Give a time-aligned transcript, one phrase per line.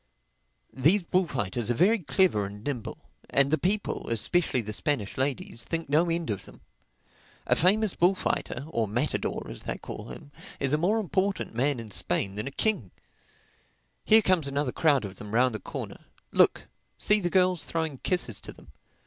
[0.73, 2.97] These bullfighters are very clever and nimble.
[3.29, 6.61] And the people, especially the Spanish ladies, think no end of them.
[7.45, 11.91] A famous bullfighter (or matador, as they call them) is a more important man in
[11.91, 12.51] Spain than a
[14.09, 16.63] king—Here comes another crowd of them round the corner, look.
[16.97, 18.69] See the girls throwing kisses to them.